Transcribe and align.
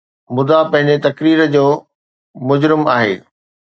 مدعا 0.35 0.61
پنهنجي 0.71 0.97
تقرير 1.05 1.39
جو 1.53 1.65
مجرم 2.47 2.81
آهي 2.95 3.15